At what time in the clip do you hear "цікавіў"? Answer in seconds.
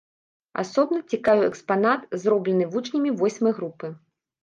1.11-1.45